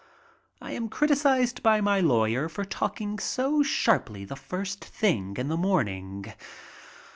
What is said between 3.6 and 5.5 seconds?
sharply the first thing in